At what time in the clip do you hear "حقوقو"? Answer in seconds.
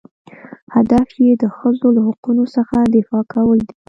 2.07-2.45